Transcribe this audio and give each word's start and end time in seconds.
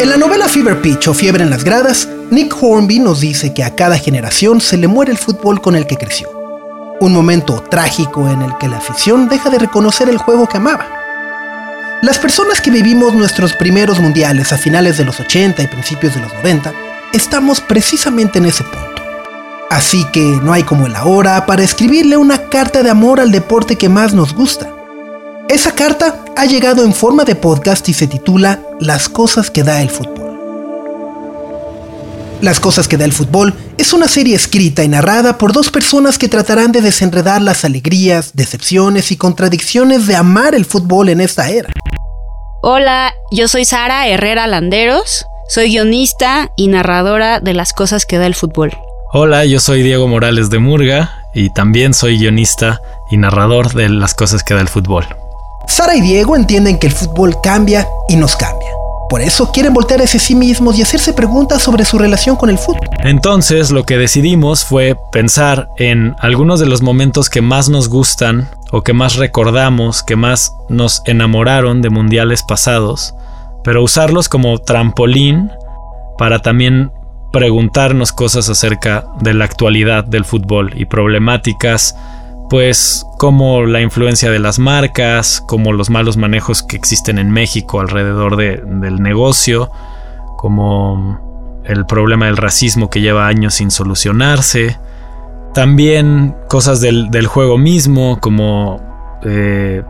En 0.00 0.08
la 0.08 0.16
novela 0.16 0.48
Fever 0.48 0.80
Pitch 0.80 1.08
o 1.08 1.12
Fiebre 1.14 1.44
en 1.44 1.50
las 1.50 1.62
Gradas, 1.62 2.08
Nick 2.30 2.56
Hornby 2.58 3.00
nos 3.00 3.20
dice 3.20 3.52
que 3.52 3.62
a 3.62 3.76
cada 3.76 3.98
generación 3.98 4.62
se 4.62 4.78
le 4.78 4.88
muere 4.88 5.12
el 5.12 5.18
fútbol 5.18 5.60
con 5.60 5.76
el 5.76 5.86
que 5.86 5.98
creció. 5.98 6.30
Un 7.00 7.12
momento 7.12 7.62
trágico 7.70 8.26
en 8.26 8.40
el 8.40 8.56
que 8.56 8.66
la 8.66 8.78
afición 8.78 9.28
deja 9.28 9.50
de 9.50 9.58
reconocer 9.58 10.08
el 10.08 10.16
juego 10.16 10.48
que 10.48 10.56
amaba. 10.56 10.86
Las 12.00 12.18
personas 12.18 12.62
que 12.62 12.70
vivimos 12.70 13.12
nuestros 13.12 13.52
primeros 13.52 14.00
mundiales 14.00 14.54
a 14.54 14.56
finales 14.56 14.96
de 14.96 15.04
los 15.04 15.20
80 15.20 15.62
y 15.62 15.66
principios 15.66 16.14
de 16.14 16.20
los 16.20 16.32
90, 16.32 16.72
estamos 17.12 17.60
precisamente 17.60 18.38
en 18.38 18.46
ese 18.46 18.64
punto. 18.64 19.02
Así 19.68 20.06
que 20.14 20.22
no 20.42 20.54
hay 20.54 20.62
como 20.62 20.86
el 20.86 20.96
ahora 20.96 21.44
para 21.44 21.62
escribirle 21.62 22.16
una 22.16 22.48
carta 22.48 22.82
de 22.82 22.88
amor 22.88 23.20
al 23.20 23.32
deporte 23.32 23.76
que 23.76 23.90
más 23.90 24.14
nos 24.14 24.32
gusta 24.32 24.79
esa 25.50 25.74
carta 25.74 26.24
ha 26.36 26.46
llegado 26.46 26.84
en 26.84 26.94
forma 26.94 27.24
de 27.24 27.34
podcast 27.34 27.88
y 27.88 27.92
se 27.92 28.06
titula 28.06 28.60
Las 28.78 29.08
cosas 29.08 29.50
que 29.50 29.64
da 29.64 29.82
el 29.82 29.90
fútbol. 29.90 30.38
Las 32.40 32.60
cosas 32.60 32.86
que 32.86 32.96
da 32.96 33.04
el 33.04 33.12
fútbol 33.12 33.52
es 33.76 33.92
una 33.92 34.06
serie 34.06 34.36
escrita 34.36 34.84
y 34.84 34.88
narrada 34.88 35.38
por 35.38 35.52
dos 35.52 35.70
personas 35.70 36.18
que 36.18 36.28
tratarán 36.28 36.70
de 36.70 36.80
desenredar 36.80 37.42
las 37.42 37.64
alegrías, 37.64 38.30
decepciones 38.34 39.10
y 39.10 39.16
contradicciones 39.16 40.06
de 40.06 40.14
amar 40.14 40.54
el 40.54 40.64
fútbol 40.64 41.08
en 41.08 41.20
esta 41.20 41.50
era. 41.50 41.68
Hola, 42.62 43.12
yo 43.32 43.48
soy 43.48 43.64
Sara 43.64 44.06
Herrera 44.06 44.46
Landeros, 44.46 45.26
soy 45.48 45.70
guionista 45.70 46.52
y 46.56 46.68
narradora 46.68 47.40
de 47.40 47.54
Las 47.54 47.72
cosas 47.72 48.06
que 48.06 48.18
da 48.18 48.26
el 48.26 48.36
fútbol. 48.36 48.72
Hola, 49.12 49.44
yo 49.44 49.58
soy 49.58 49.82
Diego 49.82 50.06
Morales 50.06 50.48
de 50.48 50.60
Murga 50.60 51.24
y 51.34 51.52
también 51.52 51.92
soy 51.92 52.18
guionista 52.18 52.80
y 53.10 53.16
narrador 53.16 53.72
de 53.72 53.88
Las 53.88 54.14
cosas 54.14 54.44
que 54.44 54.54
da 54.54 54.60
el 54.60 54.68
fútbol. 54.68 55.06
Sara 55.70 55.94
y 55.94 56.00
Diego 56.00 56.34
entienden 56.34 56.80
que 56.80 56.88
el 56.88 56.92
fútbol 56.92 57.40
cambia 57.40 57.86
y 58.08 58.16
nos 58.16 58.34
cambia. 58.34 58.70
Por 59.08 59.22
eso 59.22 59.52
quieren 59.52 59.72
voltear 59.72 60.02
hacia 60.02 60.18
sí 60.18 60.34
mismos 60.34 60.76
y 60.76 60.82
hacerse 60.82 61.12
preguntas 61.12 61.62
sobre 61.62 61.84
su 61.84 61.96
relación 61.96 62.34
con 62.34 62.50
el 62.50 62.58
fútbol. 62.58 62.88
Entonces 63.04 63.70
lo 63.70 63.84
que 63.84 63.96
decidimos 63.96 64.64
fue 64.64 64.96
pensar 65.12 65.68
en 65.76 66.16
algunos 66.18 66.58
de 66.58 66.66
los 66.66 66.82
momentos 66.82 67.30
que 67.30 67.40
más 67.40 67.68
nos 67.68 67.88
gustan 67.88 68.50
o 68.72 68.82
que 68.82 68.92
más 68.92 69.14
recordamos, 69.14 70.02
que 70.02 70.16
más 70.16 70.52
nos 70.68 71.02
enamoraron 71.06 71.82
de 71.82 71.90
mundiales 71.90 72.42
pasados, 72.42 73.14
pero 73.62 73.84
usarlos 73.84 74.28
como 74.28 74.58
trampolín 74.58 75.52
para 76.18 76.40
también 76.40 76.90
preguntarnos 77.32 78.10
cosas 78.10 78.48
acerca 78.48 79.04
de 79.20 79.34
la 79.34 79.44
actualidad 79.44 80.02
del 80.02 80.24
fútbol 80.24 80.72
y 80.76 80.86
problemáticas 80.86 81.94
pues 82.50 83.06
como 83.16 83.64
la 83.64 83.80
influencia 83.80 84.28
de 84.28 84.40
las 84.40 84.58
marcas, 84.58 85.40
como 85.46 85.72
los 85.72 85.88
malos 85.88 86.16
manejos 86.16 86.64
que 86.64 86.76
existen 86.76 87.18
en 87.18 87.30
México 87.30 87.80
alrededor 87.80 88.36
del 88.36 89.00
negocio, 89.00 89.70
como 90.36 91.62
el 91.64 91.86
problema 91.86 92.26
del 92.26 92.36
racismo 92.36 92.90
que 92.90 93.00
lleva 93.00 93.28
años 93.28 93.54
sin 93.54 93.70
solucionarse, 93.70 94.76
también 95.54 96.34
cosas 96.48 96.80
del, 96.80 97.26
juego 97.28 97.56
mismo, 97.56 98.18
como 98.20 98.80
eh, 99.24 99.84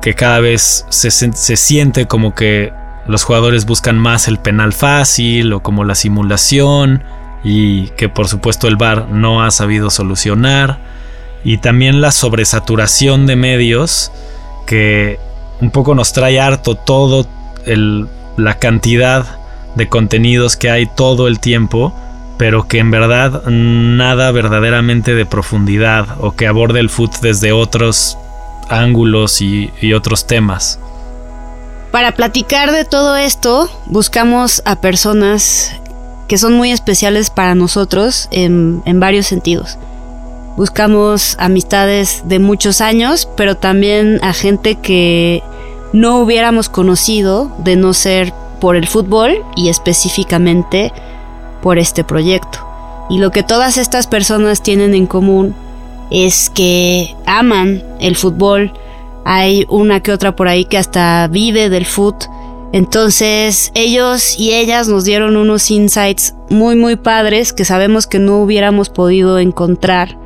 que 0.00 0.14
cada 0.14 0.40
vez 0.40 0.86
se, 0.88 1.10
se 1.10 1.56
siente 1.56 2.06
como 2.06 2.34
que 2.34 2.72
los 3.06 3.24
jugadores 3.24 3.66
buscan 3.66 3.98
más 3.98 4.26
el 4.26 4.38
penal 4.38 4.72
fácil 4.72 5.52
o 5.52 5.62
como 5.62 5.84
la 5.84 5.94
simulación 5.94 7.04
y 7.44 7.88
que 7.88 8.08
por 8.08 8.26
supuesto 8.26 8.68
el 8.68 8.76
VAR 8.76 9.10
no 9.10 9.42
ha 9.42 9.50
sabido 9.50 9.90
solucionar 9.90 10.99
y 11.44 11.58
también 11.58 12.00
la 12.00 12.12
sobresaturación 12.12 13.26
de 13.26 13.36
medios 13.36 14.12
que 14.66 15.18
un 15.60 15.70
poco 15.70 15.94
nos 15.94 16.12
trae 16.12 16.40
harto 16.40 16.74
todo 16.74 17.26
la 18.36 18.58
cantidad 18.58 19.26
de 19.74 19.88
contenidos 19.88 20.56
que 20.56 20.70
hay 20.70 20.86
todo 20.86 21.28
el 21.28 21.40
tiempo, 21.40 21.94
pero 22.38 22.66
que 22.66 22.78
en 22.78 22.90
verdad 22.90 23.42
nada 23.46 24.30
verdaderamente 24.32 25.14
de 25.14 25.26
profundidad 25.26 26.06
o 26.20 26.32
que 26.32 26.46
aborde 26.46 26.80
el 26.80 26.90
foot 26.90 27.16
desde 27.20 27.52
otros 27.52 28.16
ángulos 28.68 29.40
y, 29.42 29.92
otros 29.92 30.26
temas. 30.26 30.78
Para 31.90 32.12
platicar 32.12 32.70
de 32.70 32.84
todo 32.84 33.16
esto, 33.16 33.68
buscamos 33.86 34.62
a 34.64 34.80
personas 34.80 35.74
que 36.28 36.38
son 36.38 36.54
muy 36.54 36.70
especiales 36.70 37.30
para 37.30 37.56
nosotros 37.56 38.28
en 38.30 39.00
varios 39.00 39.26
sentidos. 39.26 39.76
Buscamos 40.60 41.36
amistades 41.38 42.24
de 42.26 42.38
muchos 42.38 42.82
años, 42.82 43.26
pero 43.34 43.56
también 43.56 44.20
a 44.20 44.34
gente 44.34 44.74
que 44.74 45.42
no 45.94 46.18
hubiéramos 46.18 46.68
conocido 46.68 47.50
de 47.64 47.76
no 47.76 47.94
ser 47.94 48.34
por 48.60 48.76
el 48.76 48.86
fútbol 48.86 49.42
y 49.56 49.70
específicamente 49.70 50.92
por 51.62 51.78
este 51.78 52.04
proyecto. 52.04 52.58
Y 53.08 53.16
lo 53.16 53.30
que 53.30 53.42
todas 53.42 53.78
estas 53.78 54.06
personas 54.06 54.62
tienen 54.62 54.94
en 54.94 55.06
común 55.06 55.54
es 56.10 56.50
que 56.50 57.16
aman 57.24 57.82
el 57.98 58.14
fútbol. 58.14 58.70
Hay 59.24 59.64
una 59.70 60.00
que 60.00 60.12
otra 60.12 60.36
por 60.36 60.46
ahí 60.46 60.66
que 60.66 60.76
hasta 60.76 61.26
vive 61.28 61.70
del 61.70 61.86
fútbol. 61.86 62.28
Entonces 62.74 63.72
ellos 63.72 64.38
y 64.38 64.52
ellas 64.52 64.88
nos 64.88 65.04
dieron 65.04 65.38
unos 65.38 65.70
insights 65.70 66.34
muy 66.50 66.76
muy 66.76 66.96
padres 66.96 67.54
que 67.54 67.64
sabemos 67.64 68.06
que 68.06 68.18
no 68.18 68.42
hubiéramos 68.42 68.90
podido 68.90 69.38
encontrar 69.38 70.20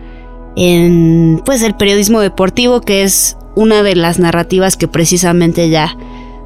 en 0.57 1.43
pues 1.45 1.63
el 1.63 1.75
periodismo 1.75 2.21
deportivo 2.21 2.81
que 2.81 3.03
es 3.03 3.37
una 3.55 3.83
de 3.83 3.97
las 3.97 4.19
narrativas 4.19 4.77
que 4.77 4.89
precisamente 4.89 5.69
ya 5.69 5.97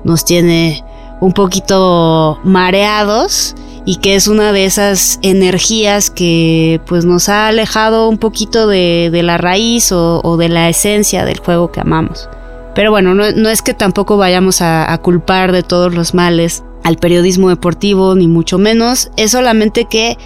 nos 0.05 0.25
tiene 0.25 0.85
un 1.21 1.33
poquito 1.33 2.39
mareados 2.45 3.55
y 3.85 3.97
que 3.97 4.15
es 4.15 4.29
una 4.29 4.53
de 4.53 4.67
esas 4.67 5.19
energías 5.23 6.11
que 6.11 6.81
pues 6.87 7.05
nos 7.05 7.29
ha 7.29 7.49
alejado 7.49 8.09
un 8.09 8.19
poquito 8.19 8.67
de, 8.67 9.11
la 9.25 9.39
raíz 9.39 9.93
o, 9.93 10.37
de 10.37 10.49
la 10.49 10.69
esencia 10.69 11.25
del 11.25 11.39
juego 11.39 11.73
que 11.73 11.81
amamos. 11.81 12.29
Pero 12.75 12.91
bueno, 12.91 13.15
no, 13.15 13.25
es 13.49 13.63
que 13.63 13.75
tampoco 13.75 14.17
vayamos 14.17 14.61
a 14.61 14.97
culpar 15.03 15.53
de 15.53 15.63
todos 15.63 15.95
los 15.95 16.15
males 16.15 16.63
al 16.85 16.97
periodismo 16.97 17.49
deportivo, 17.49 18.15
ni 18.15 18.29
mucho 18.29 18.59
menos, 18.59 19.11
es 19.17 19.33
solamente 19.33 19.87
que 19.87 20.17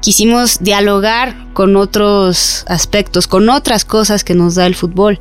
quisimos 0.00 0.60
dialogar 0.60 1.52
con 1.52 1.76
otros 1.76 2.64
aspectos, 2.68 3.26
con 3.26 3.48
otras 3.48 3.84
cosas 3.84 4.24
que 4.24 4.34
nos 4.34 4.54
da 4.54 4.66
el 4.66 4.74
fútbol. 4.74 5.18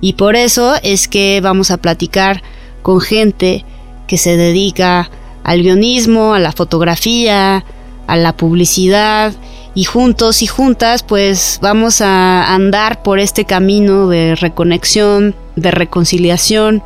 Y 0.00 0.14
por 0.14 0.36
eso 0.36 0.74
es 0.82 1.08
que 1.08 1.40
vamos 1.42 1.70
a 1.70 1.76
platicar 1.76 2.42
con 2.82 3.00
gente 3.00 3.64
que 4.06 4.18
se 4.18 4.36
dedica 4.36 5.10
al 5.44 5.62
guionismo, 5.62 6.34
a 6.34 6.40
la 6.40 6.52
fotografía, 6.52 7.64
a 8.06 8.16
la 8.16 8.36
publicidad 8.36 9.32
y 9.74 9.84
juntos 9.84 10.42
y 10.42 10.46
juntas 10.46 11.02
pues 11.02 11.58
vamos 11.62 12.00
a 12.00 12.54
andar 12.54 13.02
por 13.02 13.18
este 13.18 13.44
camino 13.44 14.08
de 14.08 14.34
reconexión, 14.34 15.34
de 15.56 15.70
reconciliación 15.70 16.82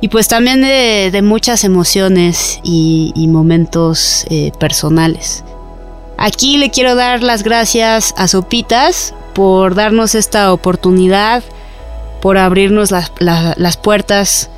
y 0.00 0.08
pues 0.08 0.28
también 0.28 0.60
de, 0.60 1.22
muchas 1.22 1.64
emociones 1.64 2.60
y, 2.62 3.12
momentos 3.28 4.26
eh, 4.28 4.52
personales. 4.60 5.42
Aquí 6.18 6.56
le 6.56 6.70
quiero 6.70 6.94
dar 6.94 7.22
las 7.22 7.42
gracias 7.42 8.14
a 8.16 8.28
Sopitas 8.28 9.14
por 9.34 9.74
darnos 9.74 10.14
esta 10.14 10.52
oportunidad, 10.52 11.42
por 12.22 12.38
abrirnos 12.38 12.90
las 12.90 13.76
puertas 13.76 14.50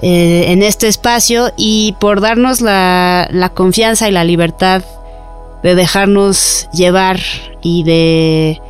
eh, 0.00 0.44
en 0.48 0.62
este 0.62 0.88
espacio 0.88 1.52
y 1.56 1.96
por 1.98 2.20
darnos 2.20 2.60
la, 2.60 3.28
la, 3.32 3.48
confianza 3.48 4.08
y 4.08 4.12
la 4.12 4.24
libertad 4.24 4.84
de 5.62 5.74
dejarnos 5.74 6.68
llevar 6.72 7.18
y 7.62 7.82
de 7.82 8.60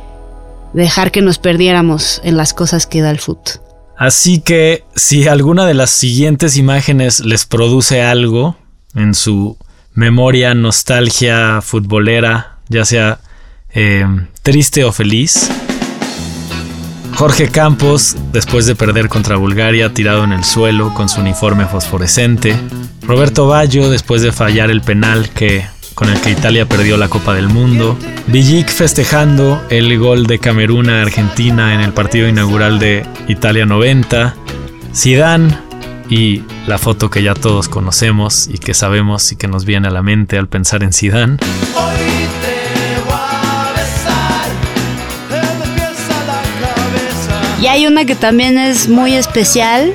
dejar 0.73 1.11
que 1.11 1.21
nos 1.21 1.37
perdiéramos 1.37 2.21
en 2.23 2.37
las 2.37 2.53
cosas 2.53 2.87
que 2.87 3.01
da 3.01 3.11
el 3.11 3.19
fútbol. 3.19 3.61
Así 3.97 4.39
que 4.39 4.85
si 4.95 5.27
alguna 5.27 5.65
de 5.65 5.73
las 5.73 5.89
siguientes 5.89 6.55
imágenes 6.55 7.19
les 7.19 7.45
produce 7.45 8.01
algo 8.01 8.55
en 8.95 9.13
su 9.13 9.57
memoria, 9.97 10.53
nostalgia 10.53 11.59
futbolera, 11.61 12.59
ya 12.69 12.85
sea 12.85 13.19
eh, 13.73 14.05
triste 14.43 14.83
o 14.83 14.91
feliz. 14.91 15.49
Jorge 17.15 17.49
Campos, 17.49 18.15
después 18.31 18.67
de 18.67 18.75
perder 18.75 19.09
contra 19.09 19.37
Bulgaria, 19.37 19.91
tirado 19.95 20.23
en 20.23 20.33
el 20.33 20.43
suelo 20.43 20.93
con 20.93 21.09
su 21.09 21.21
uniforme 21.21 21.65
fosforescente. 21.65 22.55
Roberto 23.01 23.47
Ballo, 23.47 23.89
después 23.89 24.21
de 24.21 24.31
fallar 24.31 24.69
el 24.69 24.81
penal 24.81 25.29
que, 25.29 25.65
con 25.95 26.09
el 26.09 26.21
que 26.21 26.29
Italia 26.29 26.69
perdió 26.69 26.95
la 26.97 27.09
Copa 27.09 27.33
del 27.33 27.49
Mundo. 27.49 27.97
Villic 28.27 28.69
festejando 28.69 29.63
el 29.71 29.97
gol 29.97 30.27
de 30.27 30.37
Camerún 30.37 30.91
a 30.91 31.01
Argentina 31.01 31.73
en 31.73 31.79
el 31.81 31.91
partido 31.91 32.27
inaugural 32.27 32.77
de 32.77 33.03
Italia 33.27 33.65
90. 33.65 34.35
Zidane 34.93 35.66
y 36.09 36.43
la 36.67 36.77
foto 36.77 37.09
que 37.09 37.23
ya 37.23 37.33
todos 37.33 37.67
conocemos 37.69 38.47
y 38.47 38.57
que 38.57 38.73
sabemos 38.73 39.31
y 39.31 39.35
que 39.35 39.47
nos 39.47 39.65
viene 39.65 39.87
a 39.87 39.91
la 39.91 40.01
mente 40.01 40.37
al 40.37 40.47
pensar 40.47 40.83
en 40.83 40.93
Zidane. 40.93 41.37
Y 47.61 47.67
hay 47.67 47.87
una 47.87 48.05
que 48.05 48.15
también 48.15 48.57
es 48.57 48.87
muy 48.87 49.13
especial, 49.13 49.91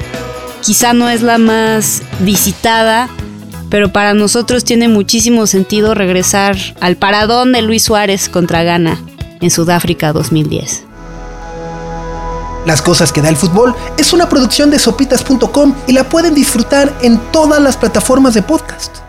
quizá 0.63 0.93
no 0.93 1.09
es 1.09 1.23
la 1.23 1.39
más 1.39 2.03
visitada, 2.21 3.09
pero 3.71 3.93
para 3.93 4.13
nosotros 4.15 4.65
tiene 4.65 4.89
muchísimo 4.89 5.47
sentido 5.47 5.95
regresar 5.95 6.57
al 6.81 6.97
paradón 6.97 7.53
de 7.53 7.63
Luis 7.63 7.85
Suárez 7.85 8.29
contra 8.29 8.63
Ghana 8.65 9.01
en 9.41 9.51
Sudáfrica 9.51 10.13
2010. 10.13 10.92
Las 12.67 12.81
cosas 12.81 13.13
que 13.13 13.23
da 13.23 13.29
el 13.29 13.37
fútbol 13.37 13.75
es 13.97 14.13
una 14.13 14.29
producción 14.29 14.71
de 14.71 14.79
sopitas.com 14.79 15.75
y 15.87 15.93
la 15.93 16.09
pueden 16.09 16.35
disfrutar 16.35 16.93
en 17.03 17.19
todas 17.33 17.61
las 17.61 17.77
plataformas 17.77 18.35
de 18.35 18.43
podcast. 18.43 19.02